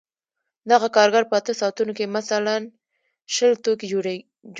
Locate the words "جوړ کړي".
3.93-4.17